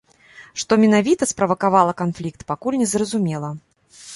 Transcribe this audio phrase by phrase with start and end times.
[0.61, 3.55] Што менавіта справакавала канфлікт, пакуль незразумела.